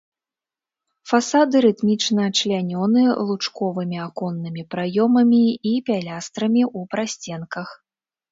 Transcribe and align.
Фасады 1.09 1.55
рытмічна 1.65 2.25
члянёны 2.39 3.03
лучковымі 3.27 3.97
аконнымі 4.07 4.61
праёмамі 4.71 5.41
і 5.73 5.77
пілястрамі 5.91 6.63
ў 6.77 6.93
прасценках. 6.95 7.69